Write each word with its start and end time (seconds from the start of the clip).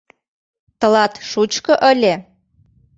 Тылат 0.79 1.13
шучко 1.29 1.73
ыле? 1.91 2.13